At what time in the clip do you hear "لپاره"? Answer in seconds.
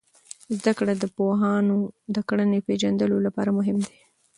3.25-3.49